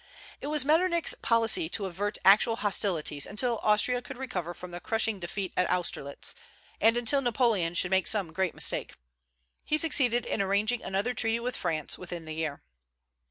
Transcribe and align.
It 0.41 0.47
was 0.47 0.65
Metternich's 0.65 1.13
policy 1.13 1.69
to 1.69 1.85
avert 1.85 2.17
actual 2.25 2.55
hostilities 2.55 3.27
until 3.27 3.59
Austria 3.59 4.01
could 4.01 4.17
recover 4.17 4.55
from 4.55 4.71
the 4.71 4.79
crushing 4.79 5.19
defeat 5.19 5.53
at 5.55 5.69
Austerlitz, 5.69 6.33
and 6.79 6.97
until 6.97 7.21
Napoleon 7.21 7.75
should 7.75 7.91
make 7.91 8.07
some 8.07 8.33
great 8.33 8.55
mistake. 8.55 8.95
He 9.63 9.77
succeeded 9.77 10.25
in 10.25 10.41
arranging 10.41 10.81
another 10.81 11.13
treaty 11.13 11.39
with 11.39 11.55
France 11.55 11.99
within 11.99 12.25
the 12.25 12.33
year. 12.33 12.63